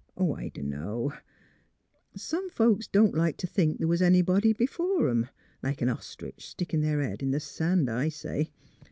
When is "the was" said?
3.80-4.00